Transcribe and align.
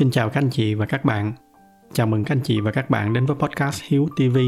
Xin 0.00 0.10
chào 0.10 0.28
các 0.28 0.40
anh 0.40 0.50
chị 0.50 0.74
và 0.74 0.86
các 0.86 1.04
bạn. 1.04 1.32
Chào 1.92 2.06
mừng 2.06 2.24
các 2.24 2.34
anh 2.34 2.40
chị 2.44 2.60
và 2.60 2.70
các 2.70 2.90
bạn 2.90 3.12
đến 3.12 3.26
với 3.26 3.36
podcast 3.36 3.82
Hiếu 3.84 4.08
TV. 4.16 4.38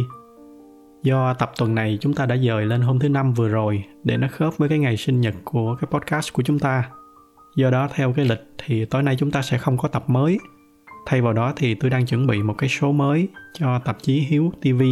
Do 1.03 1.35
tập 1.35 1.53
tuần 1.59 1.75
này 1.75 1.99
chúng 2.01 2.15
ta 2.15 2.27
đã 2.27 2.37
dời 2.37 2.67
lên 2.67 2.81
hôm 2.81 2.99
thứ 2.99 3.09
năm 3.09 3.33
vừa 3.33 3.49
rồi 3.49 3.85
để 4.05 4.17
nó 4.17 4.29
khớp 4.31 4.59
với 4.59 4.69
cái 4.69 4.79
ngày 4.79 4.97
sinh 4.97 5.21
nhật 5.21 5.35
của 5.45 5.77
cái 5.81 5.89
podcast 5.91 6.33
của 6.33 6.43
chúng 6.43 6.59
ta. 6.59 6.91
Do 7.57 7.71
đó 7.71 7.89
theo 7.95 8.13
cái 8.13 8.25
lịch 8.25 8.53
thì 8.59 8.85
tối 8.85 9.03
nay 9.03 9.17
chúng 9.19 9.31
ta 9.31 9.43
sẽ 9.43 9.59
không 9.59 9.79
có 9.79 9.89
tập 9.89 10.05
mới. 10.07 10.39
Thay 11.07 11.23
vào 11.23 11.33
đó 11.33 11.53
thì 11.57 11.75
tôi 11.75 11.91
đang 11.91 12.07
chuẩn 12.07 12.27
bị 12.27 12.43
một 12.43 12.55
cái 12.59 12.69
số 12.69 12.93
mới 12.93 13.29
cho 13.55 13.79
tạp 13.79 14.03
chí 14.03 14.21
Hiếu 14.21 14.53
TV. 14.61 14.83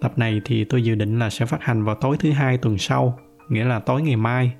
Tập 0.00 0.12
này 0.18 0.40
thì 0.44 0.64
tôi 0.64 0.82
dự 0.82 0.94
định 0.94 1.18
là 1.18 1.30
sẽ 1.30 1.46
phát 1.46 1.62
hành 1.62 1.84
vào 1.84 1.94
tối 1.94 2.16
thứ 2.20 2.30
hai 2.30 2.58
tuần 2.58 2.78
sau, 2.78 3.18
nghĩa 3.48 3.64
là 3.64 3.78
tối 3.78 4.02
ngày 4.02 4.16
mai 4.16 4.52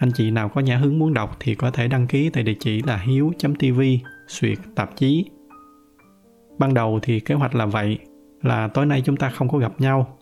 anh 0.00 0.12
chị 0.12 0.30
nào 0.30 0.48
có 0.48 0.60
nhã 0.60 0.76
hứng 0.76 0.98
muốn 0.98 1.14
đọc 1.14 1.36
thì 1.40 1.54
có 1.54 1.70
thể 1.70 1.88
đăng 1.88 2.06
ký 2.06 2.30
tại 2.30 2.42
địa 2.42 2.54
chỉ 2.60 2.82
là 2.82 2.96
hiếu.tv, 2.96 3.80
suyệt 4.30 4.58
tạp 4.74 4.96
chí. 4.96 5.30
Ban 6.58 6.74
đầu 6.74 6.98
thì 7.02 7.20
kế 7.20 7.34
hoạch 7.34 7.54
là 7.54 7.66
vậy, 7.66 7.98
là 8.42 8.68
tối 8.68 8.86
nay 8.86 9.02
chúng 9.04 9.16
ta 9.16 9.30
không 9.30 9.48
có 9.48 9.58
gặp 9.58 9.72
nhau. 9.78 10.18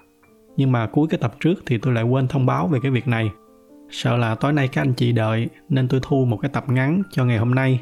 Nhưng 0.56 0.72
mà 0.72 0.86
cuối 0.86 1.06
cái 1.10 1.18
tập 1.20 1.34
trước 1.40 1.54
thì 1.66 1.78
tôi 1.78 1.94
lại 1.94 2.04
quên 2.04 2.28
thông 2.28 2.46
báo 2.46 2.66
về 2.66 2.78
cái 2.82 2.90
việc 2.90 3.08
này. 3.08 3.30
Sợ 3.90 4.16
là 4.16 4.34
tối 4.34 4.52
nay 4.52 4.68
các 4.68 4.82
anh 4.82 4.94
chị 4.94 5.12
đợi 5.12 5.48
nên 5.68 5.88
tôi 5.88 6.00
thu 6.02 6.24
một 6.24 6.36
cái 6.36 6.50
tập 6.54 6.64
ngắn 6.68 7.02
cho 7.10 7.24
ngày 7.24 7.38
hôm 7.38 7.54
nay. 7.54 7.80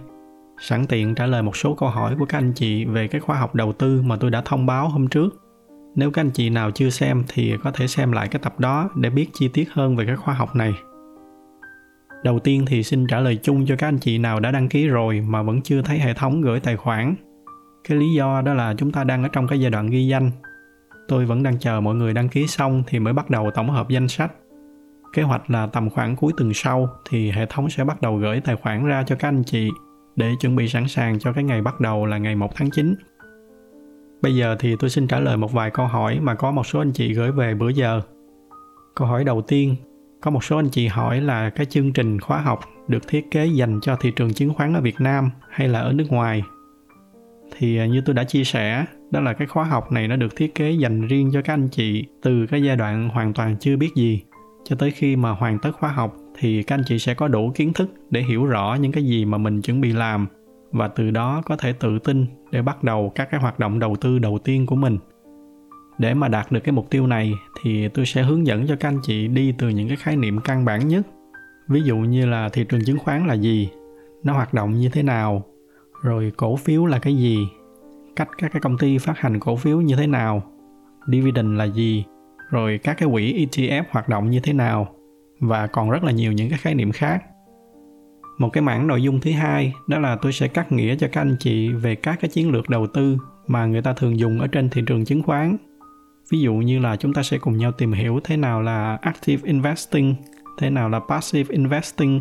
Sẵn 0.60 0.86
tiện 0.86 1.14
trả 1.14 1.26
lời 1.26 1.42
một 1.42 1.56
số 1.56 1.74
câu 1.74 1.88
hỏi 1.88 2.16
của 2.18 2.26
các 2.26 2.38
anh 2.38 2.52
chị 2.52 2.84
về 2.84 3.08
cái 3.08 3.20
khóa 3.20 3.38
học 3.38 3.54
đầu 3.54 3.72
tư 3.72 4.02
mà 4.02 4.16
tôi 4.16 4.30
đã 4.30 4.42
thông 4.44 4.66
báo 4.66 4.88
hôm 4.88 5.08
trước. 5.08 5.42
Nếu 5.94 6.10
các 6.10 6.20
anh 6.20 6.30
chị 6.30 6.50
nào 6.50 6.70
chưa 6.70 6.90
xem 6.90 7.24
thì 7.28 7.54
có 7.64 7.70
thể 7.70 7.86
xem 7.86 8.12
lại 8.12 8.28
cái 8.28 8.40
tập 8.42 8.60
đó 8.60 8.90
để 8.96 9.10
biết 9.10 9.26
chi 9.32 9.48
tiết 9.48 9.72
hơn 9.72 9.96
về 9.96 10.06
cái 10.06 10.16
khóa 10.16 10.34
học 10.34 10.56
này. 10.56 10.74
Đầu 12.26 12.38
tiên 12.38 12.64
thì 12.66 12.82
xin 12.82 13.06
trả 13.06 13.20
lời 13.20 13.38
chung 13.42 13.66
cho 13.66 13.76
các 13.76 13.88
anh 13.88 13.98
chị 13.98 14.18
nào 14.18 14.40
đã 14.40 14.50
đăng 14.50 14.68
ký 14.68 14.88
rồi 14.88 15.20
mà 15.20 15.42
vẫn 15.42 15.62
chưa 15.62 15.82
thấy 15.82 15.98
hệ 15.98 16.14
thống 16.14 16.40
gửi 16.40 16.60
tài 16.60 16.76
khoản. 16.76 17.14
Cái 17.88 17.98
lý 17.98 18.06
do 18.16 18.42
đó 18.42 18.54
là 18.54 18.74
chúng 18.78 18.92
ta 18.92 19.04
đang 19.04 19.22
ở 19.22 19.28
trong 19.32 19.46
cái 19.46 19.60
giai 19.60 19.70
đoạn 19.70 19.90
ghi 19.90 20.06
danh. 20.06 20.30
Tôi 21.08 21.26
vẫn 21.26 21.42
đang 21.42 21.58
chờ 21.58 21.80
mọi 21.80 21.94
người 21.94 22.14
đăng 22.14 22.28
ký 22.28 22.46
xong 22.46 22.82
thì 22.86 22.98
mới 22.98 23.12
bắt 23.12 23.30
đầu 23.30 23.50
tổng 23.50 23.70
hợp 23.70 23.88
danh 23.88 24.08
sách. 24.08 24.32
Kế 25.12 25.22
hoạch 25.22 25.50
là 25.50 25.66
tầm 25.66 25.90
khoảng 25.90 26.16
cuối 26.16 26.32
tuần 26.36 26.54
sau 26.54 26.88
thì 27.10 27.30
hệ 27.30 27.46
thống 27.46 27.70
sẽ 27.70 27.84
bắt 27.84 28.02
đầu 28.02 28.16
gửi 28.16 28.40
tài 28.40 28.56
khoản 28.56 28.86
ra 28.86 29.02
cho 29.06 29.16
các 29.16 29.28
anh 29.28 29.42
chị 29.42 29.70
để 30.16 30.30
chuẩn 30.40 30.56
bị 30.56 30.68
sẵn 30.68 30.88
sàng 30.88 31.18
cho 31.18 31.32
cái 31.32 31.44
ngày 31.44 31.62
bắt 31.62 31.80
đầu 31.80 32.06
là 32.06 32.18
ngày 32.18 32.36
1 32.36 32.54
tháng 32.56 32.70
9. 32.70 32.94
Bây 34.22 34.36
giờ 34.36 34.56
thì 34.58 34.74
tôi 34.78 34.90
xin 34.90 35.08
trả 35.08 35.20
lời 35.20 35.36
một 35.36 35.52
vài 35.52 35.70
câu 35.70 35.86
hỏi 35.86 36.18
mà 36.20 36.34
có 36.34 36.50
một 36.50 36.66
số 36.66 36.78
anh 36.78 36.92
chị 36.92 37.14
gửi 37.14 37.32
về 37.32 37.54
bữa 37.54 37.68
giờ. 37.68 38.00
Câu 38.94 39.08
hỏi 39.08 39.24
đầu 39.24 39.42
tiên 39.42 39.76
có 40.20 40.30
một 40.30 40.44
số 40.44 40.56
anh 40.56 40.68
chị 40.68 40.86
hỏi 40.86 41.20
là 41.20 41.50
cái 41.50 41.66
chương 41.66 41.92
trình 41.92 42.20
khóa 42.20 42.40
học 42.40 42.60
được 42.88 43.08
thiết 43.08 43.30
kế 43.30 43.46
dành 43.46 43.80
cho 43.82 43.96
thị 43.96 44.12
trường 44.16 44.34
chứng 44.34 44.54
khoán 44.54 44.74
ở 44.74 44.80
Việt 44.80 45.00
Nam 45.00 45.30
hay 45.50 45.68
là 45.68 45.80
ở 45.80 45.92
nước 45.92 46.06
ngoài? 46.08 46.42
Thì 47.58 47.78
à, 47.78 47.86
như 47.86 48.00
tôi 48.06 48.14
đã 48.14 48.24
chia 48.24 48.44
sẻ, 48.44 48.84
đó 49.10 49.20
là 49.20 49.32
cái 49.32 49.46
khóa 49.46 49.64
học 49.64 49.92
này 49.92 50.08
nó 50.08 50.16
được 50.16 50.36
thiết 50.36 50.54
kế 50.54 50.70
dành 50.70 51.06
riêng 51.06 51.30
cho 51.32 51.42
các 51.42 51.54
anh 51.54 51.68
chị 51.68 52.06
từ 52.22 52.46
cái 52.46 52.62
giai 52.62 52.76
đoạn 52.76 53.08
hoàn 53.08 53.32
toàn 53.32 53.56
chưa 53.60 53.76
biết 53.76 53.90
gì 53.94 54.22
cho 54.64 54.76
tới 54.76 54.90
khi 54.90 55.16
mà 55.16 55.30
hoàn 55.30 55.58
tất 55.58 55.70
khóa 55.72 55.90
học 55.90 56.16
thì 56.38 56.62
các 56.62 56.74
anh 56.74 56.84
chị 56.86 56.98
sẽ 56.98 57.14
có 57.14 57.28
đủ 57.28 57.52
kiến 57.54 57.72
thức 57.72 57.90
để 58.10 58.22
hiểu 58.22 58.46
rõ 58.46 58.76
những 58.80 58.92
cái 58.92 59.04
gì 59.04 59.24
mà 59.24 59.38
mình 59.38 59.62
chuẩn 59.62 59.80
bị 59.80 59.92
làm 59.92 60.26
và 60.72 60.88
từ 60.88 61.10
đó 61.10 61.42
có 61.44 61.56
thể 61.56 61.72
tự 61.72 61.98
tin 61.98 62.26
để 62.50 62.62
bắt 62.62 62.84
đầu 62.84 63.12
các 63.14 63.28
cái 63.30 63.40
hoạt 63.40 63.58
động 63.58 63.78
đầu 63.78 63.96
tư 64.00 64.18
đầu 64.18 64.38
tiên 64.38 64.66
của 64.66 64.76
mình 64.76 64.98
để 65.98 66.14
mà 66.14 66.28
đạt 66.28 66.52
được 66.52 66.60
cái 66.60 66.72
mục 66.72 66.90
tiêu 66.90 67.06
này 67.06 67.34
thì 67.62 67.88
tôi 67.88 68.06
sẽ 68.06 68.22
hướng 68.22 68.46
dẫn 68.46 68.66
cho 68.66 68.76
các 68.76 68.88
anh 68.88 69.00
chị 69.02 69.28
đi 69.28 69.54
từ 69.58 69.68
những 69.68 69.88
cái 69.88 69.96
khái 69.96 70.16
niệm 70.16 70.40
căn 70.40 70.64
bản 70.64 70.88
nhất. 70.88 71.06
Ví 71.68 71.82
dụ 71.82 71.96
như 71.96 72.26
là 72.26 72.48
thị 72.48 72.64
trường 72.64 72.84
chứng 72.84 72.98
khoán 72.98 73.26
là 73.26 73.34
gì? 73.34 73.68
Nó 74.24 74.32
hoạt 74.32 74.54
động 74.54 74.78
như 74.78 74.88
thế 74.88 75.02
nào? 75.02 75.42
Rồi 76.02 76.32
cổ 76.36 76.56
phiếu 76.56 76.86
là 76.86 76.98
cái 76.98 77.16
gì? 77.16 77.48
Cách 78.16 78.28
các 78.38 78.52
cái 78.52 78.60
công 78.60 78.78
ty 78.78 78.98
phát 78.98 79.18
hành 79.18 79.40
cổ 79.40 79.56
phiếu 79.56 79.80
như 79.80 79.96
thế 79.96 80.06
nào? 80.06 80.42
Dividend 81.06 81.58
là 81.58 81.64
gì? 81.64 82.04
Rồi 82.50 82.80
các 82.82 82.96
cái 82.98 83.08
quỹ 83.12 83.46
ETF 83.46 83.82
hoạt 83.90 84.08
động 84.08 84.30
như 84.30 84.40
thế 84.40 84.52
nào? 84.52 84.94
Và 85.40 85.66
còn 85.66 85.90
rất 85.90 86.04
là 86.04 86.12
nhiều 86.12 86.32
những 86.32 86.48
cái 86.48 86.58
khái 86.58 86.74
niệm 86.74 86.92
khác. 86.92 87.22
Một 88.38 88.48
cái 88.52 88.62
mảng 88.62 88.86
nội 88.86 89.02
dung 89.02 89.20
thứ 89.20 89.30
hai 89.30 89.72
đó 89.86 89.98
là 89.98 90.16
tôi 90.22 90.32
sẽ 90.32 90.48
cắt 90.48 90.72
nghĩa 90.72 90.96
cho 90.96 91.08
các 91.12 91.20
anh 91.20 91.36
chị 91.38 91.68
về 91.68 91.94
các 91.94 92.20
cái 92.20 92.28
chiến 92.28 92.50
lược 92.50 92.68
đầu 92.68 92.86
tư 92.86 93.16
mà 93.46 93.66
người 93.66 93.82
ta 93.82 93.92
thường 93.92 94.18
dùng 94.18 94.40
ở 94.40 94.46
trên 94.46 94.68
thị 94.70 94.82
trường 94.86 95.04
chứng 95.04 95.22
khoán 95.22 95.56
ví 96.30 96.40
dụ 96.40 96.54
như 96.54 96.78
là 96.78 96.96
chúng 96.96 97.12
ta 97.12 97.22
sẽ 97.22 97.38
cùng 97.38 97.56
nhau 97.56 97.72
tìm 97.72 97.92
hiểu 97.92 98.20
thế 98.24 98.36
nào 98.36 98.62
là 98.62 98.98
active 99.02 99.42
investing, 99.48 100.14
thế 100.58 100.70
nào 100.70 100.88
là 100.88 101.00
passive 101.08 101.52
investing, 101.52 102.20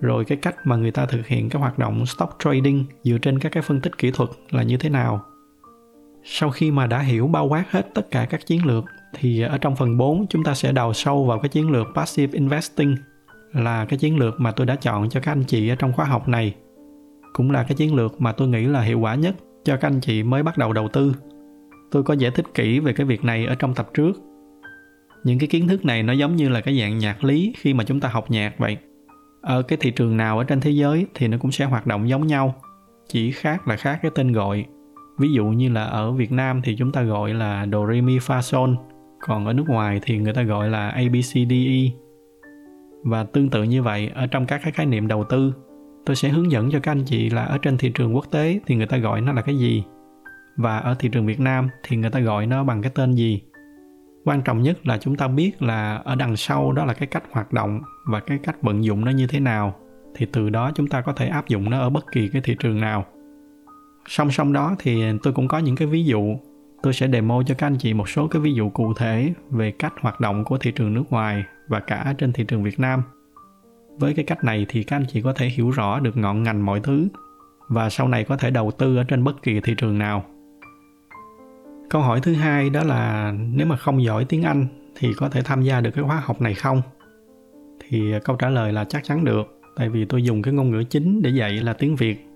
rồi 0.00 0.24
cái 0.24 0.38
cách 0.38 0.56
mà 0.64 0.76
người 0.76 0.90
ta 0.90 1.06
thực 1.06 1.26
hiện 1.26 1.48
các 1.48 1.58
hoạt 1.58 1.78
động 1.78 2.06
stock 2.06 2.36
trading 2.38 2.84
dựa 3.02 3.18
trên 3.18 3.38
các 3.38 3.52
cái 3.52 3.62
phân 3.62 3.80
tích 3.80 3.98
kỹ 3.98 4.10
thuật 4.10 4.30
là 4.50 4.62
như 4.62 4.76
thế 4.76 4.88
nào. 4.88 5.22
Sau 6.24 6.50
khi 6.50 6.70
mà 6.70 6.86
đã 6.86 6.98
hiểu 6.98 7.26
bao 7.26 7.46
quát 7.46 7.64
hết 7.70 7.94
tất 7.94 8.10
cả 8.10 8.26
các 8.30 8.46
chiến 8.46 8.66
lược, 8.66 8.84
thì 9.14 9.40
ở 9.40 9.58
trong 9.58 9.76
phần 9.76 9.98
4 9.98 10.26
chúng 10.26 10.44
ta 10.44 10.54
sẽ 10.54 10.72
đào 10.72 10.92
sâu 10.92 11.24
vào 11.24 11.38
cái 11.38 11.48
chiến 11.48 11.70
lược 11.70 11.86
passive 11.94 12.38
investing, 12.38 12.96
là 13.52 13.84
cái 13.84 13.98
chiến 13.98 14.18
lược 14.18 14.40
mà 14.40 14.52
tôi 14.52 14.66
đã 14.66 14.76
chọn 14.76 15.08
cho 15.08 15.20
các 15.20 15.32
anh 15.32 15.44
chị 15.44 15.68
ở 15.68 15.74
trong 15.74 15.92
khóa 15.92 16.04
học 16.04 16.28
này. 16.28 16.54
Cũng 17.32 17.50
là 17.50 17.62
cái 17.62 17.74
chiến 17.74 17.94
lược 17.94 18.20
mà 18.20 18.32
tôi 18.32 18.48
nghĩ 18.48 18.66
là 18.66 18.80
hiệu 18.80 19.00
quả 19.00 19.14
nhất 19.14 19.34
cho 19.64 19.76
các 19.76 19.88
anh 19.88 20.00
chị 20.00 20.22
mới 20.22 20.42
bắt 20.42 20.58
đầu 20.58 20.72
đầu 20.72 20.88
tư 20.88 21.14
tôi 21.90 22.02
có 22.02 22.14
giải 22.14 22.30
thích 22.30 22.46
kỹ 22.54 22.80
về 22.80 22.92
cái 22.92 23.06
việc 23.06 23.24
này 23.24 23.46
ở 23.46 23.54
trong 23.54 23.74
tập 23.74 23.88
trước. 23.94 24.12
Những 25.24 25.38
cái 25.38 25.46
kiến 25.46 25.68
thức 25.68 25.84
này 25.84 26.02
nó 26.02 26.12
giống 26.12 26.36
như 26.36 26.48
là 26.48 26.60
cái 26.60 26.80
dạng 26.80 26.98
nhạc 26.98 27.24
lý 27.24 27.52
khi 27.56 27.74
mà 27.74 27.84
chúng 27.84 28.00
ta 28.00 28.08
học 28.08 28.30
nhạc 28.30 28.58
vậy. 28.58 28.76
Ở 29.42 29.62
cái 29.62 29.78
thị 29.80 29.90
trường 29.90 30.16
nào 30.16 30.38
ở 30.38 30.44
trên 30.44 30.60
thế 30.60 30.70
giới 30.70 31.06
thì 31.14 31.28
nó 31.28 31.38
cũng 31.38 31.52
sẽ 31.52 31.64
hoạt 31.64 31.86
động 31.86 32.08
giống 32.08 32.26
nhau, 32.26 32.54
chỉ 33.08 33.30
khác 33.30 33.68
là 33.68 33.76
khác 33.76 33.98
cái 34.02 34.10
tên 34.14 34.32
gọi. 34.32 34.64
Ví 35.18 35.32
dụ 35.32 35.44
như 35.44 35.68
là 35.68 35.84
ở 35.84 36.12
việt 36.12 36.32
nam 36.32 36.60
thì 36.64 36.76
chúng 36.78 36.92
ta 36.92 37.02
gọi 37.02 37.34
là 37.34 37.66
do 37.72 37.86
re 37.86 38.00
mi 38.00 38.18
fa 38.18 38.40
sol, 38.40 38.70
còn 39.20 39.46
ở 39.46 39.52
nước 39.52 39.68
ngoài 39.68 40.00
thì 40.02 40.18
người 40.18 40.32
ta 40.32 40.42
gọi 40.42 40.68
là 40.68 40.88
abcde 40.88 41.90
và 43.04 43.24
tương 43.24 43.50
tự 43.50 43.62
như 43.62 43.82
vậy, 43.82 44.10
ở 44.14 44.26
trong 44.26 44.46
các 44.46 44.60
cái 44.62 44.72
khái 44.72 44.86
niệm 44.86 45.08
đầu 45.08 45.24
tư, 45.24 45.52
tôi 46.06 46.16
sẽ 46.16 46.28
hướng 46.28 46.50
dẫn 46.50 46.70
cho 46.70 46.80
các 46.80 46.92
anh 46.92 47.04
chị 47.04 47.30
là 47.30 47.44
ở 47.44 47.58
trên 47.58 47.78
thị 47.78 47.90
trường 47.94 48.14
quốc 48.14 48.30
tế 48.30 48.60
thì 48.66 48.74
người 48.74 48.86
ta 48.86 48.96
gọi 48.96 49.20
nó 49.20 49.32
là 49.32 49.42
cái 49.42 49.58
gì 49.58 49.82
và 50.56 50.78
ở 50.78 50.94
thị 50.98 51.08
trường 51.08 51.26
Việt 51.26 51.40
Nam 51.40 51.68
thì 51.82 51.96
người 51.96 52.10
ta 52.10 52.20
gọi 52.20 52.46
nó 52.46 52.64
bằng 52.64 52.82
cái 52.82 52.92
tên 52.94 53.14
gì? 53.14 53.42
Quan 54.24 54.42
trọng 54.42 54.62
nhất 54.62 54.86
là 54.86 54.98
chúng 54.98 55.16
ta 55.16 55.28
biết 55.28 55.62
là 55.62 55.96
ở 55.96 56.14
đằng 56.14 56.36
sau 56.36 56.72
đó 56.72 56.84
là 56.84 56.94
cái 56.94 57.06
cách 57.06 57.22
hoạt 57.30 57.52
động 57.52 57.80
và 58.06 58.20
cái 58.20 58.38
cách 58.42 58.62
vận 58.62 58.84
dụng 58.84 59.04
nó 59.04 59.10
như 59.10 59.26
thế 59.26 59.40
nào. 59.40 59.74
Thì 60.14 60.26
từ 60.32 60.50
đó 60.50 60.70
chúng 60.74 60.86
ta 60.86 61.00
có 61.00 61.12
thể 61.12 61.28
áp 61.28 61.48
dụng 61.48 61.70
nó 61.70 61.78
ở 61.78 61.90
bất 61.90 62.12
kỳ 62.12 62.28
cái 62.28 62.42
thị 62.42 62.56
trường 62.58 62.80
nào. 62.80 63.04
Song 64.08 64.30
song 64.30 64.52
đó 64.52 64.76
thì 64.78 65.04
tôi 65.22 65.32
cũng 65.32 65.48
có 65.48 65.58
những 65.58 65.76
cái 65.76 65.88
ví 65.88 66.04
dụ. 66.04 66.36
Tôi 66.82 66.92
sẽ 66.92 67.08
demo 67.08 67.42
cho 67.42 67.54
các 67.58 67.66
anh 67.66 67.76
chị 67.78 67.94
một 67.94 68.08
số 68.08 68.28
cái 68.28 68.42
ví 68.42 68.54
dụ 68.54 68.70
cụ 68.70 68.94
thể 68.94 69.32
về 69.50 69.70
cách 69.70 69.92
hoạt 70.00 70.20
động 70.20 70.44
của 70.44 70.58
thị 70.58 70.72
trường 70.72 70.94
nước 70.94 71.04
ngoài 71.10 71.44
và 71.68 71.80
cả 71.80 72.14
trên 72.18 72.32
thị 72.32 72.44
trường 72.44 72.62
Việt 72.62 72.80
Nam. 72.80 73.02
Với 73.98 74.14
cái 74.14 74.24
cách 74.24 74.44
này 74.44 74.66
thì 74.68 74.82
các 74.82 74.96
anh 74.96 75.06
chị 75.08 75.22
có 75.22 75.32
thể 75.32 75.46
hiểu 75.46 75.70
rõ 75.70 76.00
được 76.00 76.16
ngọn 76.16 76.42
ngành 76.42 76.66
mọi 76.66 76.80
thứ 76.80 77.08
và 77.68 77.90
sau 77.90 78.08
này 78.08 78.24
có 78.24 78.36
thể 78.36 78.50
đầu 78.50 78.70
tư 78.70 78.96
ở 78.96 79.04
trên 79.04 79.24
bất 79.24 79.42
kỳ 79.42 79.60
thị 79.60 79.74
trường 79.76 79.98
nào 79.98 80.24
câu 81.90 82.02
hỏi 82.02 82.20
thứ 82.20 82.34
hai 82.34 82.70
đó 82.70 82.82
là 82.84 83.34
nếu 83.52 83.66
mà 83.66 83.76
không 83.76 84.02
giỏi 84.02 84.24
tiếng 84.24 84.42
anh 84.42 84.66
thì 84.94 85.12
có 85.16 85.28
thể 85.28 85.42
tham 85.42 85.62
gia 85.62 85.80
được 85.80 85.90
cái 85.90 86.04
khóa 86.04 86.20
học 86.24 86.40
này 86.40 86.54
không? 86.54 86.82
Thì 87.88 88.12
câu 88.24 88.36
trả 88.36 88.48
lời 88.48 88.72
là 88.72 88.84
chắc 88.84 89.04
chắn 89.04 89.24
được, 89.24 89.60
tại 89.76 89.88
vì 89.88 90.04
tôi 90.04 90.24
dùng 90.24 90.42
cái 90.42 90.54
ngôn 90.54 90.70
ngữ 90.70 90.84
chính 90.84 91.22
để 91.22 91.30
dạy 91.30 91.50
là 91.52 91.72
tiếng 91.72 91.96
việt. 91.96 92.26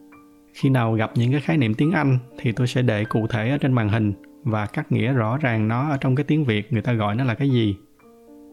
Khi 0.53 0.69
nào 0.69 0.93
gặp 0.93 1.11
những 1.15 1.33
cái 1.33 1.41
khái 1.41 1.57
niệm 1.57 1.75
tiếng 1.75 1.93
anh 1.93 2.19
thì 2.39 2.53
tôi 2.53 2.67
sẽ 2.67 2.83
để 2.83 3.05
cụ 3.05 3.27
thể 3.27 3.51
ở 3.51 3.59
trên 3.59 3.73
màn 3.73 3.89
hình 3.89 4.13
và 4.45 4.67
cắt 4.67 4.93
nghĩa 4.93 5.13
rõ 5.13 5.39
ràng 5.39 5.69
nó 5.69 5.91
ở 5.91 5.97
trong 5.97 6.17
cái 6.17 6.25
tiếng 6.25 6.45
việt, 6.45 6.73
người 6.73 6.83
ta 6.83 6.93
gọi 6.93 7.15
nó 7.15 7.25
là 7.25 7.35
cái 7.35 7.51
gì. 7.51 7.77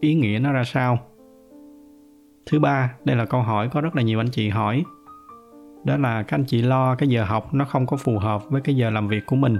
Ý 0.00 0.14
nghĩa 0.14 0.38
nó 0.38 0.52
ra 0.52 0.64
sao? 0.64 0.98
Thứ 2.46 2.58
ba, 2.58 2.94
đây 3.04 3.16
là 3.16 3.24
câu 3.24 3.42
hỏi 3.42 3.68
có 3.68 3.80
rất 3.80 3.96
là 3.96 4.02
nhiều 4.02 4.20
anh 4.20 4.30
chị 4.30 4.48
hỏi. 4.48 4.84
Đó 5.84 5.96
là 5.96 6.22
các 6.22 6.36
anh 6.36 6.44
chị 6.44 6.62
lo 6.62 6.94
cái 6.94 7.08
giờ 7.08 7.24
học 7.24 7.54
nó 7.54 7.64
không 7.64 7.86
có 7.86 7.96
phù 7.96 8.18
hợp 8.18 8.50
với 8.50 8.60
cái 8.60 8.76
giờ 8.76 8.90
làm 8.90 9.08
việc 9.08 9.26
của 9.26 9.36
mình 9.36 9.58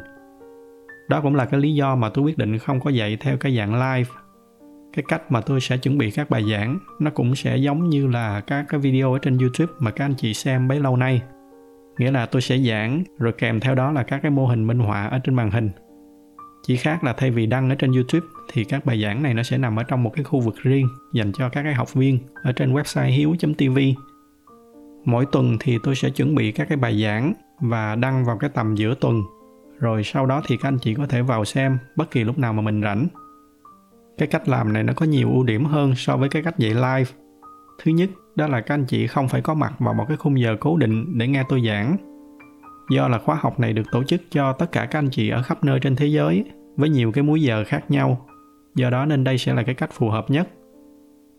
đó 1.08 1.20
cũng 1.20 1.34
là 1.34 1.44
cái 1.44 1.60
lý 1.60 1.74
do 1.74 1.96
mà 1.96 2.08
tôi 2.08 2.24
quyết 2.24 2.38
định 2.38 2.58
không 2.58 2.80
có 2.80 2.90
dạy 2.90 3.16
theo 3.20 3.36
cái 3.36 3.56
dạng 3.56 3.74
live. 3.74 4.10
Cái 4.92 5.04
cách 5.08 5.32
mà 5.32 5.40
tôi 5.40 5.60
sẽ 5.60 5.76
chuẩn 5.76 5.98
bị 5.98 6.10
các 6.10 6.30
bài 6.30 6.44
giảng, 6.50 6.78
nó 6.98 7.10
cũng 7.10 7.34
sẽ 7.34 7.56
giống 7.56 7.88
như 7.88 8.06
là 8.06 8.40
các 8.40 8.64
cái 8.68 8.80
video 8.80 9.12
ở 9.12 9.18
trên 9.18 9.38
youtube 9.38 9.72
mà 9.78 9.90
các 9.90 10.04
anh 10.04 10.14
chị 10.14 10.34
xem 10.34 10.68
bấy 10.68 10.80
lâu 10.80 10.96
nay. 10.96 11.22
Nghĩa 11.98 12.10
là 12.10 12.26
tôi 12.26 12.42
sẽ 12.42 12.58
giảng, 12.58 13.04
rồi 13.18 13.32
kèm 13.32 13.60
theo 13.60 13.74
đó 13.74 13.92
là 13.92 14.02
các 14.02 14.20
cái 14.22 14.30
mô 14.30 14.46
hình 14.46 14.66
minh 14.66 14.78
họa 14.78 15.06
ở 15.06 15.18
trên 15.18 15.34
màn 15.34 15.50
hình. 15.50 15.70
Chỉ 16.62 16.76
khác 16.76 17.04
là 17.04 17.12
thay 17.12 17.30
vì 17.30 17.46
đăng 17.46 17.70
ở 17.70 17.74
trên 17.74 17.92
youtube, 17.92 18.26
thì 18.52 18.64
các 18.64 18.84
bài 18.84 19.02
giảng 19.02 19.22
này 19.22 19.34
nó 19.34 19.42
sẽ 19.42 19.58
nằm 19.58 19.76
ở 19.76 19.82
trong 19.82 20.02
một 20.02 20.10
cái 20.14 20.24
khu 20.24 20.40
vực 20.40 20.54
riêng, 20.62 20.88
dành 21.12 21.32
cho 21.32 21.48
các 21.48 21.62
cái 21.62 21.74
học 21.74 21.94
viên 21.94 22.18
ở 22.42 22.52
trên 22.52 22.74
website 22.74 23.10
hiếu 23.10 23.34
tv. 23.58 23.78
Mỗi 25.04 25.26
tuần 25.32 25.56
thì 25.60 25.78
tôi 25.82 25.94
sẽ 25.94 26.10
chuẩn 26.10 26.34
bị 26.34 26.52
các 26.52 26.68
cái 26.68 26.78
bài 26.78 27.02
giảng 27.02 27.32
và 27.60 27.94
đăng 27.94 28.24
vào 28.24 28.38
cái 28.38 28.50
tầm 28.54 28.74
giữa 28.74 28.94
tuần 28.94 29.22
rồi 29.80 30.04
sau 30.04 30.26
đó 30.26 30.42
thì 30.46 30.56
các 30.56 30.68
anh 30.68 30.78
chị 30.78 30.94
có 30.94 31.06
thể 31.06 31.22
vào 31.22 31.44
xem 31.44 31.78
bất 31.96 32.10
kỳ 32.10 32.24
lúc 32.24 32.38
nào 32.38 32.52
mà 32.52 32.62
mình 32.62 32.82
rảnh. 32.82 33.06
Cái 34.18 34.28
cách 34.28 34.48
làm 34.48 34.72
này 34.72 34.82
nó 34.82 34.92
có 34.96 35.06
nhiều 35.06 35.30
ưu 35.32 35.44
điểm 35.44 35.64
hơn 35.64 35.94
so 35.96 36.16
với 36.16 36.28
cái 36.28 36.42
cách 36.42 36.58
dạy 36.58 36.74
live. 36.74 37.10
Thứ 37.82 37.92
nhất, 37.92 38.10
đó 38.36 38.46
là 38.46 38.60
các 38.60 38.74
anh 38.74 38.84
chị 38.84 39.06
không 39.06 39.28
phải 39.28 39.40
có 39.40 39.54
mặt 39.54 39.72
vào 39.78 39.94
một 39.94 40.04
cái 40.08 40.16
khung 40.16 40.40
giờ 40.40 40.56
cố 40.60 40.76
định 40.76 41.18
để 41.18 41.28
nghe 41.28 41.44
tôi 41.48 41.62
giảng. 41.66 41.96
Do 42.90 43.08
là 43.08 43.18
khóa 43.18 43.36
học 43.40 43.60
này 43.60 43.72
được 43.72 43.82
tổ 43.92 44.04
chức 44.04 44.22
cho 44.30 44.52
tất 44.52 44.72
cả 44.72 44.84
các 44.84 44.98
anh 44.98 45.10
chị 45.10 45.28
ở 45.28 45.42
khắp 45.42 45.64
nơi 45.64 45.80
trên 45.80 45.96
thế 45.96 46.06
giới 46.06 46.44
với 46.76 46.88
nhiều 46.88 47.12
cái 47.12 47.24
múi 47.24 47.42
giờ 47.42 47.64
khác 47.66 47.90
nhau. 47.90 48.26
Do 48.74 48.90
đó 48.90 49.06
nên 49.06 49.24
đây 49.24 49.38
sẽ 49.38 49.54
là 49.54 49.62
cái 49.62 49.74
cách 49.74 49.90
phù 49.92 50.08
hợp 50.08 50.30
nhất. 50.30 50.48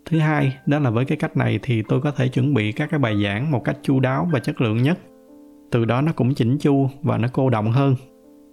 Thứ 0.05 0.19
hai, 0.19 0.57
đó 0.65 0.79
là 0.79 0.89
với 0.89 1.05
cái 1.05 1.17
cách 1.17 1.37
này 1.37 1.59
thì 1.61 1.83
tôi 1.87 2.01
có 2.01 2.11
thể 2.11 2.27
chuẩn 2.27 2.53
bị 2.53 2.71
các 2.71 2.89
cái 2.89 2.99
bài 2.99 3.23
giảng 3.23 3.51
một 3.51 3.63
cách 3.63 3.77
chu 3.81 3.99
đáo 3.99 4.27
và 4.31 4.39
chất 4.39 4.61
lượng 4.61 4.83
nhất. 4.83 4.99
Từ 5.71 5.85
đó 5.85 6.01
nó 6.01 6.11
cũng 6.11 6.33
chỉnh 6.33 6.57
chu 6.57 6.89
và 7.01 7.17
nó 7.17 7.27
cô 7.33 7.49
động 7.49 7.71
hơn 7.71 7.95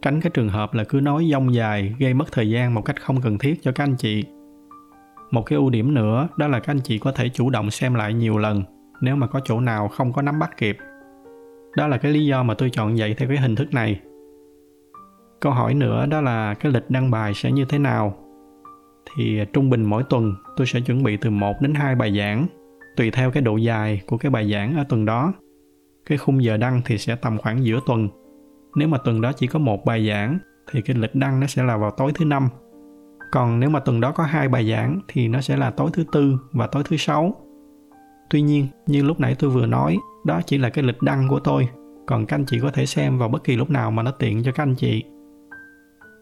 tránh 0.02 0.20
cái 0.20 0.30
trường 0.30 0.48
hợp 0.48 0.74
là 0.74 0.84
cứ 0.84 1.00
nói 1.00 1.28
dông 1.32 1.54
dài, 1.54 1.94
gây 1.98 2.14
mất 2.14 2.32
thời 2.32 2.50
gian 2.50 2.74
một 2.74 2.82
cách 2.84 3.02
không 3.02 3.20
cần 3.20 3.38
thiết 3.38 3.62
cho 3.62 3.72
các 3.72 3.84
anh 3.84 3.96
chị. 3.96 4.24
Một 5.30 5.42
cái 5.42 5.56
ưu 5.56 5.70
điểm 5.70 5.94
nữa, 5.94 6.28
đó 6.36 6.48
là 6.48 6.60
các 6.60 6.70
anh 6.70 6.80
chị 6.80 6.98
có 6.98 7.12
thể 7.12 7.28
chủ 7.28 7.50
động 7.50 7.70
xem 7.70 7.94
lại 7.94 8.14
nhiều 8.14 8.38
lần, 8.38 8.62
nếu 9.00 9.16
mà 9.16 9.26
có 9.26 9.40
chỗ 9.44 9.60
nào 9.60 9.88
không 9.88 10.12
có 10.12 10.22
nắm 10.22 10.38
bắt 10.38 10.56
kịp. 10.56 10.76
Đó 11.76 11.86
là 11.86 11.98
cái 11.98 12.12
lý 12.12 12.26
do 12.26 12.42
mà 12.42 12.54
tôi 12.54 12.70
chọn 12.70 12.98
dạy 12.98 13.14
theo 13.18 13.28
cái 13.28 13.38
hình 13.38 13.54
thức 13.54 13.74
này. 13.74 14.00
Câu 15.40 15.52
hỏi 15.52 15.74
nữa 15.74 16.06
đó 16.06 16.20
là 16.20 16.54
cái 16.54 16.72
lịch 16.72 16.90
đăng 16.90 17.10
bài 17.10 17.34
sẽ 17.34 17.52
như 17.52 17.64
thế 17.68 17.78
nào? 17.78 18.16
Thì 19.16 19.40
trung 19.52 19.70
bình 19.70 19.84
mỗi 19.84 20.02
tuần 20.02 20.34
tôi 20.56 20.66
sẽ 20.66 20.80
chuẩn 20.80 21.02
bị 21.02 21.16
từ 21.16 21.30
1 21.30 21.54
đến 21.60 21.74
2 21.74 21.94
bài 21.94 22.18
giảng, 22.18 22.46
tùy 22.96 23.10
theo 23.10 23.30
cái 23.30 23.42
độ 23.42 23.56
dài 23.56 24.00
của 24.06 24.18
cái 24.18 24.30
bài 24.30 24.52
giảng 24.52 24.76
ở 24.76 24.84
tuần 24.88 25.04
đó. 25.04 25.32
Cái 26.06 26.18
khung 26.18 26.44
giờ 26.44 26.56
đăng 26.56 26.80
thì 26.84 26.98
sẽ 26.98 27.16
tầm 27.16 27.38
khoảng 27.38 27.64
giữa 27.64 27.80
tuần 27.86 28.08
nếu 28.76 28.88
mà 28.88 28.98
tuần 28.98 29.20
đó 29.20 29.32
chỉ 29.32 29.46
có 29.46 29.58
một 29.58 29.84
bài 29.84 30.08
giảng, 30.08 30.38
thì 30.72 30.82
cái 30.82 30.96
lịch 30.96 31.14
đăng 31.14 31.40
nó 31.40 31.46
sẽ 31.46 31.62
là 31.62 31.76
vào 31.76 31.90
tối 31.90 32.12
thứ 32.14 32.24
năm. 32.24 32.48
Còn 33.32 33.60
nếu 33.60 33.70
mà 33.70 33.80
tuần 33.80 34.00
đó 34.00 34.12
có 34.12 34.24
hai 34.24 34.48
bài 34.48 34.70
giảng, 34.70 35.00
thì 35.08 35.28
nó 35.28 35.40
sẽ 35.40 35.56
là 35.56 35.70
tối 35.70 35.90
thứ 35.92 36.04
tư 36.12 36.38
và 36.52 36.66
tối 36.66 36.82
thứ 36.88 36.96
sáu. 36.96 37.34
Tuy 38.30 38.42
nhiên, 38.42 38.66
như 38.86 39.02
lúc 39.02 39.20
nãy 39.20 39.36
tôi 39.38 39.50
vừa 39.50 39.66
nói, 39.66 39.98
đó 40.26 40.40
chỉ 40.46 40.58
là 40.58 40.68
cái 40.68 40.84
lịch 40.84 41.02
đăng 41.02 41.28
của 41.28 41.40
tôi. 41.40 41.68
Còn 42.06 42.26
các 42.26 42.36
anh 42.36 42.44
chị 42.44 42.58
có 42.62 42.70
thể 42.70 42.86
xem 42.86 43.18
vào 43.18 43.28
bất 43.28 43.44
kỳ 43.44 43.56
lúc 43.56 43.70
nào 43.70 43.90
mà 43.90 44.02
nó 44.02 44.10
tiện 44.10 44.42
cho 44.42 44.52
các 44.52 44.62
anh 44.62 44.74
chị. 44.74 45.04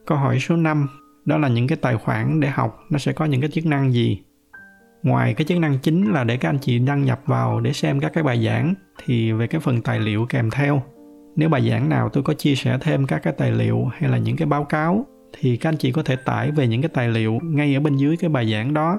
Câu 0.07 0.19
hỏi 0.19 0.39
số 0.41 0.57
5 0.57 0.89
đó 1.25 1.39
là 1.39 1.49
những 1.49 1.67
cái 1.67 1.79
tài 1.83 1.97
khoản 1.97 2.41
để 2.41 2.49
học, 2.49 2.79
nó 2.91 2.99
sẽ 2.99 3.13
có 3.13 3.25
những 3.25 3.41
cái 3.41 3.51
chức 3.51 3.67
năng 3.67 3.93
gì? 3.93 4.23
Ngoài 5.03 5.35
cái 5.35 5.45
chức 5.45 5.59
năng 5.59 5.79
chính 5.79 6.13
là 6.13 6.25
để 6.25 6.37
các 6.37 6.49
anh 6.49 6.59
chị 6.59 6.79
đăng 6.79 7.05
nhập 7.05 7.21
vào 7.27 7.61
để 7.61 7.73
xem 7.73 8.01
các 8.01 8.13
cái 8.15 8.25
bài 8.25 8.45
giảng, 8.47 8.75
thì 9.05 9.33
về 9.33 9.47
cái 9.47 9.61
phần 9.61 9.83
tài 9.83 10.01
liệu 10.01 10.27
kèm 10.29 10.51
theo 10.51 10.83
nếu 11.37 11.49
bài 11.49 11.71
giảng 11.71 11.89
nào 11.89 12.09
tôi 12.09 12.23
có 12.23 12.35
chia 12.35 12.55
sẻ 12.55 12.79
thêm 12.81 13.07
các 13.07 13.19
cái 13.23 13.33
tài 13.33 13.53
liệu 13.53 13.85
hay 13.85 14.11
là 14.11 14.19
những 14.19 14.37
cái 14.37 14.47
báo 14.47 14.65
cáo, 14.65 15.07
thì 15.33 15.57
các 15.57 15.69
anh 15.69 15.77
chị 15.77 15.93
có 15.93 16.03
thể 16.03 16.17
tải 16.17 16.51
về 16.51 16.69
những 16.69 16.83
cái 16.83 16.89
tài 16.95 17.09
liệu 17.09 17.39
ngay 17.43 17.75
ở 17.75 17.81
bên 17.81 17.97
dưới 17.97 18.17
cái 18.17 18.31
bài 18.31 18.53
giảng 18.53 18.75
đó. 18.75 18.99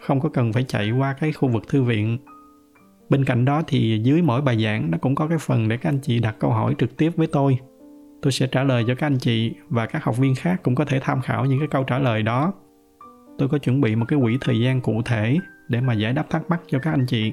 Không 0.00 0.20
có 0.20 0.28
cần 0.28 0.52
phải 0.52 0.62
chạy 0.62 0.90
qua 0.90 1.12
cái 1.12 1.32
khu 1.32 1.48
vực 1.48 1.68
thư 1.68 1.82
viện. 1.82 2.18
Bên 3.08 3.24
cạnh 3.24 3.44
đó 3.44 3.62
thì 3.66 4.00
dưới 4.04 4.22
mỗi 4.22 4.42
bài 4.42 4.64
giảng 4.64 4.90
nó 4.90 4.98
cũng 4.98 5.14
có 5.14 5.26
cái 5.26 5.38
phần 5.38 5.68
để 5.68 5.76
các 5.76 5.88
anh 5.88 5.98
chị 6.02 6.18
đặt 6.18 6.36
câu 6.38 6.50
hỏi 6.50 6.74
trực 6.78 6.96
tiếp 6.96 7.10
với 7.16 7.26
tôi. 7.26 7.58
Tôi 8.22 8.32
sẽ 8.32 8.46
trả 8.46 8.62
lời 8.62 8.84
cho 8.86 8.94
các 8.94 9.06
anh 9.06 9.18
chị 9.18 9.52
và 9.68 9.86
các 9.86 10.04
học 10.04 10.18
viên 10.18 10.34
khác 10.34 10.62
cũng 10.62 10.74
có 10.74 10.84
thể 10.84 11.00
tham 11.02 11.20
khảo 11.20 11.44
những 11.44 11.58
cái 11.58 11.68
câu 11.68 11.84
trả 11.84 11.98
lời 11.98 12.22
đó. 12.22 12.52
Tôi 13.38 13.48
có 13.48 13.58
chuẩn 13.58 13.80
bị 13.80 13.96
một 13.96 14.06
cái 14.08 14.18
quỹ 14.22 14.38
thời 14.40 14.60
gian 14.60 14.80
cụ 14.80 15.02
thể 15.04 15.38
để 15.68 15.80
mà 15.80 15.92
giải 15.92 16.12
đáp 16.12 16.30
thắc 16.30 16.50
mắc 16.50 16.60
cho 16.66 16.78
các 16.78 16.90
anh 16.90 17.06
chị. 17.06 17.32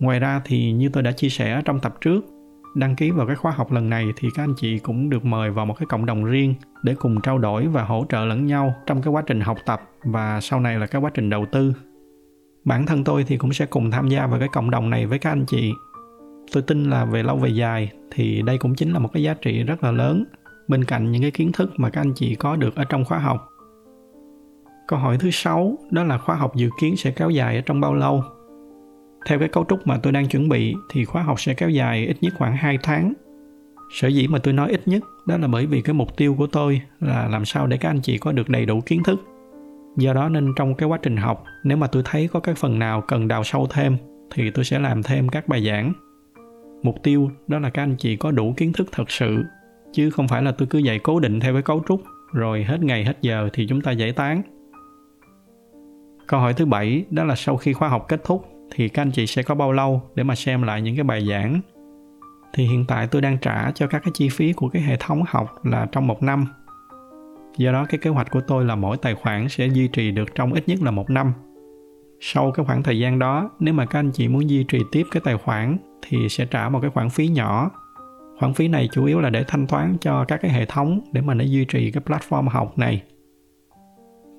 Ngoài 0.00 0.20
ra 0.20 0.40
thì 0.44 0.72
như 0.72 0.88
tôi 0.88 1.02
đã 1.02 1.12
chia 1.12 1.28
sẻ 1.28 1.62
trong 1.64 1.80
tập 1.80 1.94
trước 2.00 2.26
đăng 2.74 2.96
ký 2.96 3.10
vào 3.10 3.26
cái 3.26 3.36
khóa 3.36 3.52
học 3.52 3.72
lần 3.72 3.90
này 3.90 4.12
thì 4.16 4.28
các 4.34 4.42
anh 4.42 4.54
chị 4.56 4.78
cũng 4.78 5.10
được 5.10 5.24
mời 5.24 5.50
vào 5.50 5.66
một 5.66 5.74
cái 5.78 5.86
cộng 5.86 6.06
đồng 6.06 6.24
riêng 6.24 6.54
để 6.82 6.94
cùng 6.94 7.20
trao 7.20 7.38
đổi 7.38 7.66
và 7.66 7.84
hỗ 7.84 8.06
trợ 8.08 8.24
lẫn 8.24 8.46
nhau 8.46 8.74
trong 8.86 9.02
cái 9.02 9.12
quá 9.12 9.22
trình 9.26 9.40
học 9.40 9.56
tập 9.66 9.82
và 10.04 10.40
sau 10.40 10.60
này 10.60 10.78
là 10.78 10.86
cái 10.86 11.00
quá 11.00 11.10
trình 11.14 11.30
đầu 11.30 11.46
tư. 11.52 11.72
Bản 12.64 12.86
thân 12.86 13.04
tôi 13.04 13.24
thì 13.24 13.36
cũng 13.36 13.52
sẽ 13.52 13.66
cùng 13.66 13.90
tham 13.90 14.08
gia 14.08 14.26
vào 14.26 14.38
cái 14.38 14.48
cộng 14.48 14.70
đồng 14.70 14.90
này 14.90 15.06
với 15.06 15.18
các 15.18 15.30
anh 15.30 15.44
chị. 15.46 15.72
Tôi 16.52 16.62
tin 16.62 16.90
là 16.90 17.04
về 17.04 17.22
lâu 17.22 17.36
về 17.36 17.48
dài 17.48 17.92
thì 18.10 18.42
đây 18.42 18.58
cũng 18.58 18.74
chính 18.74 18.92
là 18.92 18.98
một 18.98 19.10
cái 19.12 19.22
giá 19.22 19.34
trị 19.34 19.62
rất 19.62 19.84
là 19.84 19.90
lớn 19.90 20.24
bên 20.68 20.84
cạnh 20.84 21.12
những 21.12 21.22
cái 21.22 21.30
kiến 21.30 21.52
thức 21.52 21.70
mà 21.76 21.90
các 21.90 22.00
anh 22.00 22.12
chị 22.14 22.34
có 22.34 22.56
được 22.56 22.76
ở 22.76 22.84
trong 22.84 23.04
khóa 23.04 23.18
học. 23.18 23.48
Câu 24.88 24.98
hỏi 24.98 25.18
thứ 25.18 25.30
sáu 25.30 25.78
đó 25.90 26.04
là 26.04 26.18
khóa 26.18 26.36
học 26.36 26.56
dự 26.56 26.70
kiến 26.80 26.96
sẽ 26.96 27.10
kéo 27.10 27.30
dài 27.30 27.56
ở 27.56 27.62
trong 27.66 27.80
bao 27.80 27.94
lâu? 27.94 28.22
Theo 29.26 29.38
cái 29.38 29.48
cấu 29.48 29.64
trúc 29.68 29.86
mà 29.86 29.98
tôi 29.98 30.12
đang 30.12 30.28
chuẩn 30.28 30.48
bị 30.48 30.74
thì 30.90 31.04
khóa 31.04 31.22
học 31.22 31.40
sẽ 31.40 31.54
kéo 31.54 31.70
dài 31.70 32.06
ít 32.06 32.16
nhất 32.20 32.34
khoảng 32.38 32.56
2 32.56 32.78
tháng. 32.82 33.12
Sở 33.92 34.08
dĩ 34.08 34.26
mà 34.26 34.38
tôi 34.38 34.54
nói 34.54 34.70
ít 34.70 34.88
nhất 34.88 35.04
đó 35.26 35.36
là 35.36 35.48
bởi 35.48 35.66
vì 35.66 35.80
cái 35.80 35.94
mục 35.94 36.16
tiêu 36.16 36.34
của 36.38 36.46
tôi 36.46 36.80
là 37.00 37.28
làm 37.28 37.44
sao 37.44 37.66
để 37.66 37.76
các 37.76 37.90
anh 37.90 38.00
chị 38.00 38.18
có 38.18 38.32
được 38.32 38.48
đầy 38.48 38.66
đủ 38.66 38.80
kiến 38.80 39.02
thức. 39.02 39.20
Do 39.96 40.12
đó 40.12 40.28
nên 40.28 40.52
trong 40.56 40.74
cái 40.74 40.88
quá 40.88 40.98
trình 41.02 41.16
học, 41.16 41.44
nếu 41.64 41.76
mà 41.76 41.86
tôi 41.86 42.02
thấy 42.04 42.28
có 42.28 42.40
cái 42.40 42.54
phần 42.54 42.78
nào 42.78 43.00
cần 43.00 43.28
đào 43.28 43.44
sâu 43.44 43.66
thêm 43.70 43.96
thì 44.34 44.50
tôi 44.50 44.64
sẽ 44.64 44.78
làm 44.78 45.02
thêm 45.02 45.28
các 45.28 45.48
bài 45.48 45.66
giảng. 45.66 45.92
Mục 46.82 47.02
tiêu 47.02 47.30
đó 47.46 47.58
là 47.58 47.70
các 47.70 47.82
anh 47.82 47.96
chị 47.98 48.16
có 48.16 48.30
đủ 48.30 48.54
kiến 48.56 48.72
thức 48.72 48.88
thật 48.92 49.10
sự, 49.10 49.42
chứ 49.92 50.10
không 50.10 50.28
phải 50.28 50.42
là 50.42 50.52
tôi 50.52 50.68
cứ 50.70 50.78
dạy 50.78 50.98
cố 50.98 51.20
định 51.20 51.40
theo 51.40 51.52
cái 51.52 51.62
cấu 51.62 51.82
trúc 51.88 52.02
rồi 52.32 52.64
hết 52.64 52.82
ngày 52.82 53.04
hết 53.04 53.18
giờ 53.20 53.48
thì 53.52 53.66
chúng 53.66 53.80
ta 53.80 53.92
giải 53.92 54.12
tán. 54.12 54.42
Câu 56.26 56.40
hỏi 56.40 56.54
thứ 56.54 56.66
bảy 56.66 57.04
đó 57.10 57.24
là 57.24 57.34
sau 57.34 57.56
khi 57.56 57.72
khóa 57.72 57.88
học 57.88 58.04
kết 58.08 58.24
thúc 58.24 58.53
thì 58.70 58.88
các 58.88 59.02
anh 59.02 59.10
chị 59.10 59.26
sẽ 59.26 59.42
có 59.42 59.54
bao 59.54 59.72
lâu 59.72 60.02
để 60.14 60.24
mà 60.24 60.34
xem 60.34 60.62
lại 60.62 60.82
những 60.82 60.96
cái 60.96 61.04
bài 61.04 61.26
giảng? 61.26 61.60
Thì 62.54 62.64
hiện 62.64 62.84
tại 62.88 63.06
tôi 63.06 63.22
đang 63.22 63.38
trả 63.38 63.70
cho 63.70 63.86
các 63.86 63.98
cái 64.04 64.12
chi 64.14 64.28
phí 64.28 64.52
của 64.52 64.68
cái 64.68 64.82
hệ 64.82 64.96
thống 65.00 65.24
học 65.28 65.64
là 65.64 65.86
trong 65.92 66.06
một 66.06 66.22
năm. 66.22 66.46
Do 67.56 67.72
đó 67.72 67.86
cái 67.88 67.98
kế 67.98 68.10
hoạch 68.10 68.30
của 68.30 68.40
tôi 68.40 68.64
là 68.64 68.74
mỗi 68.74 68.96
tài 68.96 69.14
khoản 69.14 69.48
sẽ 69.48 69.66
duy 69.66 69.88
trì 69.88 70.10
được 70.10 70.34
trong 70.34 70.52
ít 70.52 70.68
nhất 70.68 70.82
là 70.82 70.90
một 70.90 71.10
năm. 71.10 71.32
Sau 72.20 72.52
cái 72.52 72.66
khoảng 72.66 72.82
thời 72.82 72.98
gian 72.98 73.18
đó, 73.18 73.50
nếu 73.58 73.74
mà 73.74 73.86
các 73.86 73.98
anh 73.98 74.10
chị 74.10 74.28
muốn 74.28 74.50
duy 74.50 74.64
trì 74.64 74.78
tiếp 74.92 75.06
cái 75.10 75.20
tài 75.24 75.36
khoản 75.36 75.76
thì 76.02 76.28
sẽ 76.28 76.44
trả 76.44 76.68
một 76.68 76.80
cái 76.80 76.90
khoản 76.90 77.10
phí 77.10 77.28
nhỏ. 77.28 77.70
Khoản 78.38 78.54
phí 78.54 78.68
này 78.68 78.88
chủ 78.92 79.04
yếu 79.04 79.20
là 79.20 79.30
để 79.30 79.44
thanh 79.48 79.66
toán 79.66 79.96
cho 80.00 80.24
các 80.24 80.40
cái 80.42 80.50
hệ 80.50 80.64
thống 80.64 81.00
để 81.12 81.20
mà 81.20 81.34
nó 81.34 81.44
duy 81.44 81.64
trì 81.64 81.90
cái 81.90 82.02
platform 82.06 82.48
học 82.48 82.78
này. 82.78 83.02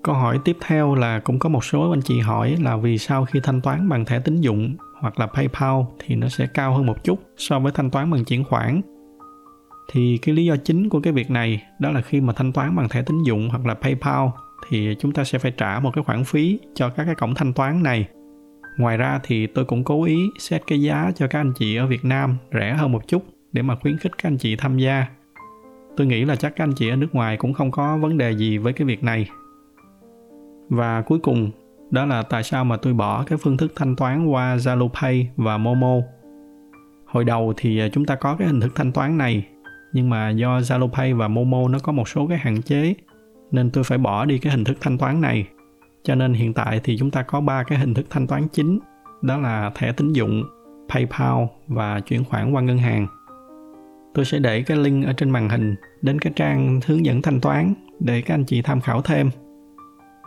Câu 0.05 0.15
hỏi 0.15 0.39
tiếp 0.45 0.57
theo 0.61 0.95
là 0.95 1.19
cũng 1.19 1.39
có 1.39 1.49
một 1.49 1.63
số 1.63 1.89
anh 1.89 2.01
chị 2.01 2.19
hỏi 2.19 2.55
là 2.61 2.77
vì 2.77 2.97
sao 2.97 3.25
khi 3.25 3.39
thanh 3.43 3.61
toán 3.61 3.89
bằng 3.89 4.05
thẻ 4.05 4.19
tín 4.19 4.41
dụng 4.41 4.75
hoặc 4.99 5.19
là 5.19 5.27
PayPal 5.27 5.81
thì 5.99 6.15
nó 6.15 6.27
sẽ 6.27 6.47
cao 6.53 6.73
hơn 6.73 6.85
một 6.85 7.03
chút 7.03 7.19
so 7.37 7.59
với 7.59 7.71
thanh 7.71 7.89
toán 7.89 8.11
bằng 8.11 8.25
chuyển 8.25 8.43
khoản. 8.43 8.81
Thì 9.91 10.17
cái 10.21 10.35
lý 10.35 10.45
do 10.45 10.55
chính 10.63 10.89
của 10.89 10.99
cái 10.99 11.13
việc 11.13 11.31
này 11.31 11.63
đó 11.79 11.91
là 11.91 12.01
khi 12.01 12.21
mà 12.21 12.33
thanh 12.33 12.53
toán 12.53 12.75
bằng 12.75 12.89
thẻ 12.89 13.01
tín 13.01 13.23
dụng 13.23 13.49
hoặc 13.49 13.65
là 13.65 13.73
PayPal 13.73 14.27
thì 14.69 14.95
chúng 14.99 15.11
ta 15.11 15.23
sẽ 15.23 15.39
phải 15.39 15.51
trả 15.51 15.79
một 15.79 15.91
cái 15.93 16.03
khoản 16.03 16.23
phí 16.23 16.59
cho 16.75 16.89
các 16.89 17.05
cái 17.05 17.15
cổng 17.15 17.35
thanh 17.35 17.53
toán 17.53 17.83
này. 17.83 18.07
Ngoài 18.77 18.97
ra 18.97 19.19
thì 19.23 19.47
tôi 19.47 19.65
cũng 19.65 19.83
cố 19.83 20.03
ý 20.03 20.17
set 20.39 20.63
cái 20.67 20.81
giá 20.81 21.11
cho 21.15 21.27
các 21.27 21.39
anh 21.39 21.53
chị 21.59 21.75
ở 21.75 21.87
Việt 21.87 22.05
Nam 22.05 22.37
rẻ 22.53 22.73
hơn 22.73 22.91
một 22.91 23.07
chút 23.07 23.25
để 23.51 23.61
mà 23.61 23.75
khuyến 23.75 23.97
khích 23.97 24.11
các 24.17 24.29
anh 24.29 24.37
chị 24.37 24.55
tham 24.55 24.77
gia. 24.77 25.07
Tôi 25.97 26.07
nghĩ 26.07 26.25
là 26.25 26.35
chắc 26.35 26.55
các 26.55 26.63
anh 26.63 26.73
chị 26.73 26.89
ở 26.89 26.95
nước 26.95 27.15
ngoài 27.15 27.37
cũng 27.37 27.53
không 27.53 27.71
có 27.71 27.97
vấn 27.97 28.17
đề 28.17 28.31
gì 28.31 28.57
với 28.57 28.73
cái 28.73 28.85
việc 28.85 29.03
này 29.03 29.27
và 30.69 31.01
cuối 31.01 31.19
cùng, 31.19 31.51
đó 31.91 32.05
là 32.05 32.21
tại 32.21 32.43
sao 32.43 32.65
mà 32.65 32.77
tôi 32.77 32.93
bỏ 32.93 33.23
cái 33.23 33.37
phương 33.37 33.57
thức 33.57 33.73
thanh 33.75 33.95
toán 33.95 34.27
qua 34.27 34.55
Zalo 34.55 34.89
Pay 35.01 35.29
và 35.35 35.57
Momo. 35.57 35.95
Hồi 37.05 37.23
đầu 37.23 37.53
thì 37.57 37.79
à, 37.79 37.87
chúng 37.93 38.05
ta 38.05 38.15
có 38.15 38.35
cái 38.35 38.47
hình 38.47 38.61
thức 38.61 38.71
thanh 38.75 38.91
toán 38.91 39.17
này, 39.17 39.47
nhưng 39.93 40.09
mà 40.09 40.29
do 40.29 40.59
Zalo 40.59 40.87
Pay 40.87 41.13
và 41.13 41.27
Momo 41.27 41.67
nó 41.67 41.79
có 41.79 41.91
một 41.91 42.09
số 42.09 42.27
cái 42.27 42.37
hạn 42.37 42.61
chế 42.61 42.95
nên 43.51 43.69
tôi 43.69 43.83
phải 43.83 43.97
bỏ 43.97 44.25
đi 44.25 44.37
cái 44.37 44.51
hình 44.51 44.63
thức 44.63 44.77
thanh 44.81 44.97
toán 44.97 45.21
này. 45.21 45.47
Cho 46.03 46.15
nên 46.15 46.33
hiện 46.33 46.53
tại 46.53 46.81
thì 46.83 46.97
chúng 46.97 47.11
ta 47.11 47.21
có 47.21 47.41
ba 47.41 47.63
cái 47.63 47.79
hình 47.79 47.93
thức 47.93 48.05
thanh 48.09 48.27
toán 48.27 48.47
chính, 48.47 48.79
đó 49.21 49.37
là 49.37 49.71
thẻ 49.75 49.91
tín 49.91 50.13
dụng, 50.13 50.43
PayPal 50.89 51.43
và 51.67 51.99
chuyển 51.99 52.23
khoản 52.23 52.51
qua 52.51 52.61
ngân 52.61 52.77
hàng. 52.77 53.07
Tôi 54.13 54.25
sẽ 54.25 54.39
để 54.39 54.61
cái 54.61 54.77
link 54.77 55.05
ở 55.05 55.13
trên 55.13 55.29
màn 55.29 55.49
hình 55.49 55.75
đến 56.01 56.19
cái 56.19 56.33
trang 56.35 56.79
hướng 56.85 57.05
dẫn 57.05 57.21
thanh 57.21 57.41
toán 57.41 57.73
để 57.99 58.21
các 58.21 58.33
anh 58.33 58.45
chị 58.45 58.61
tham 58.61 58.81
khảo 58.81 59.01
thêm 59.01 59.29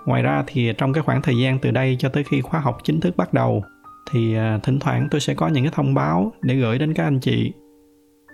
ngoài 0.09 0.23
ra 0.23 0.45
thì 0.47 0.73
trong 0.79 0.93
cái 0.93 1.03
khoảng 1.03 1.23
thời 1.23 1.39
gian 1.39 1.59
từ 1.59 1.71
đây 1.71 1.97
cho 1.99 2.09
tới 2.09 2.25
khi 2.25 2.41
khóa 2.41 2.61
học 2.61 2.79
chính 2.85 3.01
thức 3.01 3.17
bắt 3.17 3.35
đầu, 3.35 3.65
thì 4.11 4.35
à, 4.35 4.59
thỉnh 4.63 4.79
thoảng 4.79 5.09
tôi 5.11 5.21
sẽ 5.21 5.35
có 5.35 5.49
những 5.49 5.65
cái 5.65 5.73
thông 5.75 5.95
báo 5.95 6.33
để 6.43 6.55
gửi 6.55 6.79
đến 6.79 6.95
các 6.95 7.05
anh 7.05 7.21
chị. 7.21 7.53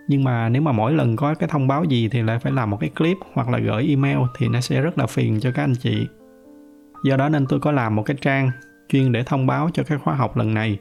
Nhưng 0.09 0.25
mà 0.25 0.49
nếu 0.49 0.62
mà 0.62 0.73
mỗi 0.73 0.93
lần 0.93 1.16
có 1.16 1.35
cái 1.35 1.49
thông 1.49 1.69
báo 1.69 1.85
gì 1.85 2.09
thì 2.09 2.23
lại 2.23 2.38
phải 2.38 2.52
làm 2.52 2.71
một 2.71 2.76
cái 2.81 2.90
clip 2.90 3.16
hoặc 3.33 3.49
là 3.49 3.59
gửi 3.59 3.87
email 3.88 4.19
thì 4.38 4.49
nó 4.49 4.61
sẽ 4.61 4.81
rất 4.81 4.99
là 4.99 5.07
phiền 5.07 5.40
cho 5.40 5.50
các 5.50 5.62
anh 5.62 5.75
chị. 5.75 6.07
Do 7.04 7.16
đó 7.16 7.28
nên 7.28 7.47
tôi 7.47 7.61
có 7.61 7.73
làm 7.73 7.97
một 7.97 8.02
cái 8.02 8.16
trang 8.21 8.50
chuyên 8.88 9.12
để 9.12 9.23
thông 9.23 9.47
báo 9.47 9.71
cho 9.73 9.83
cái 9.83 9.99
khóa 9.99 10.14
học 10.14 10.37
lần 10.37 10.54
này. 10.54 10.78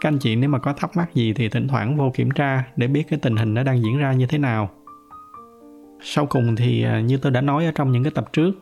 Các 0.00 0.08
anh 0.08 0.18
chị 0.18 0.36
nếu 0.36 0.50
mà 0.50 0.58
có 0.58 0.72
thắc 0.72 0.96
mắc 0.96 1.14
gì 1.14 1.32
thì 1.32 1.48
thỉnh 1.48 1.68
thoảng 1.68 1.96
vô 1.96 2.10
kiểm 2.14 2.30
tra 2.30 2.64
để 2.76 2.86
biết 2.86 3.04
cái 3.08 3.18
tình 3.22 3.36
hình 3.36 3.54
nó 3.54 3.62
đang 3.62 3.82
diễn 3.82 3.98
ra 3.98 4.12
như 4.12 4.26
thế 4.26 4.38
nào. 4.38 4.70
Sau 6.00 6.26
cùng 6.26 6.56
thì 6.56 6.84
à, 6.84 7.00
như 7.00 7.16
tôi 7.16 7.32
đã 7.32 7.40
nói 7.40 7.66
ở 7.66 7.72
trong 7.74 7.92
những 7.92 8.02
cái 8.02 8.12
tập 8.14 8.32
trước 8.32 8.52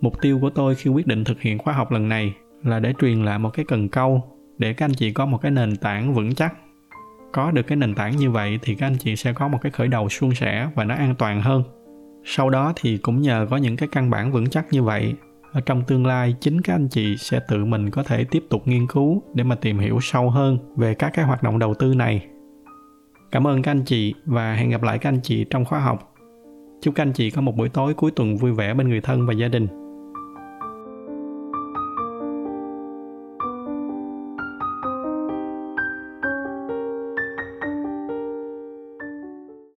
Mục 0.00 0.20
tiêu 0.20 0.38
của 0.40 0.50
tôi 0.50 0.74
khi 0.74 0.90
quyết 0.90 1.06
định 1.06 1.24
thực 1.24 1.40
hiện 1.40 1.58
khóa 1.58 1.74
học 1.74 1.92
lần 1.92 2.08
này 2.08 2.34
là 2.64 2.80
để 2.80 2.92
truyền 3.00 3.24
lại 3.24 3.38
một 3.38 3.50
cái 3.50 3.64
cần 3.68 3.88
câu 3.88 4.22
để 4.58 4.72
các 4.72 4.84
anh 4.84 4.94
chị 4.94 5.12
có 5.12 5.26
một 5.26 5.38
cái 5.38 5.50
nền 5.50 5.76
tảng 5.76 6.14
vững 6.14 6.34
chắc. 6.34 6.54
Có 7.32 7.50
được 7.50 7.62
cái 7.62 7.76
nền 7.76 7.94
tảng 7.94 8.16
như 8.16 8.30
vậy 8.30 8.58
thì 8.62 8.74
các 8.74 8.86
anh 8.86 8.96
chị 8.98 9.16
sẽ 9.16 9.32
có 9.32 9.48
một 9.48 9.58
cái 9.62 9.72
khởi 9.72 9.88
đầu 9.88 10.08
suôn 10.08 10.34
sẻ 10.34 10.68
và 10.74 10.84
nó 10.84 10.94
an 10.94 11.14
toàn 11.18 11.42
hơn. 11.42 11.62
Sau 12.24 12.50
đó 12.50 12.72
thì 12.76 12.98
cũng 12.98 13.22
nhờ 13.22 13.46
có 13.50 13.56
những 13.56 13.76
cái 13.76 13.88
căn 13.92 14.10
bản 14.10 14.32
vững 14.32 14.50
chắc 14.50 14.66
như 14.72 14.82
vậy, 14.82 15.14
ở 15.52 15.60
trong 15.60 15.82
tương 15.84 16.06
lai 16.06 16.34
chính 16.40 16.60
các 16.60 16.74
anh 16.74 16.88
chị 16.88 17.16
sẽ 17.16 17.40
tự 17.48 17.64
mình 17.64 17.90
có 17.90 18.02
thể 18.02 18.24
tiếp 18.24 18.44
tục 18.50 18.68
nghiên 18.68 18.86
cứu 18.86 19.22
để 19.34 19.44
mà 19.44 19.54
tìm 19.54 19.78
hiểu 19.78 19.98
sâu 20.02 20.30
hơn 20.30 20.58
về 20.76 20.94
các 20.94 21.12
cái 21.14 21.24
hoạt 21.24 21.42
động 21.42 21.58
đầu 21.58 21.74
tư 21.74 21.94
này. 21.94 22.26
Cảm 23.30 23.46
ơn 23.46 23.62
các 23.62 23.70
anh 23.70 23.82
chị 23.84 24.14
và 24.24 24.54
hẹn 24.54 24.70
gặp 24.70 24.82
lại 24.82 24.98
các 24.98 25.08
anh 25.08 25.20
chị 25.22 25.44
trong 25.50 25.64
khóa 25.64 25.80
học. 25.80 26.14
Chúc 26.82 26.94
các 26.94 27.02
anh 27.02 27.12
chị 27.12 27.30
có 27.30 27.42
một 27.42 27.56
buổi 27.56 27.68
tối 27.68 27.94
cuối 27.94 28.10
tuần 28.10 28.36
vui 28.36 28.52
vẻ 28.52 28.74
bên 28.74 28.88
người 28.88 29.00
thân 29.00 29.26
và 29.26 29.32
gia 29.32 29.48
đình. 29.48 29.83